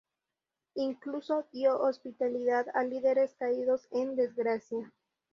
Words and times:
Incluso 0.77 1.45
dio 1.51 1.79
hospitalidad 1.79 2.65
a 2.73 2.83
líderes 2.83 3.35
caídos 3.37 3.87
en 3.91 4.15
desgracia. 4.15 4.91